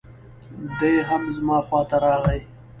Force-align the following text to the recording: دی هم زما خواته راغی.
دی 0.79 0.93
هم 1.09 1.23
زما 1.37 1.57
خواته 1.67 1.97
راغی. 2.05 2.39